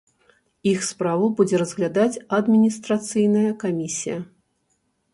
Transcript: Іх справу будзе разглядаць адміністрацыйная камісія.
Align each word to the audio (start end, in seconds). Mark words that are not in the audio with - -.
Іх 0.71 0.79
справу 0.91 1.25
будзе 1.41 1.59
разглядаць 1.63 2.21
адміністрацыйная 2.41 3.51
камісія. 3.67 4.17